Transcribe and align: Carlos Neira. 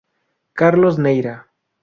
Carlos 0.61 0.97
Neira. 0.97 1.35